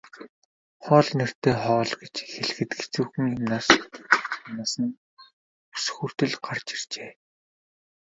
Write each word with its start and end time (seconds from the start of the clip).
Хоол 0.85 1.07
нэртэй 1.17 1.55
хоол 1.63 1.91
гэж 1.99 2.15
хэлэхэд 2.31 2.71
хэцүүхэн 2.77 3.25
юмнаас 3.37 3.67
нь 4.83 4.95
үс 5.75 5.85
хүртэл 5.95 6.35
гарч 6.45 6.67
иржээ. 6.75 7.11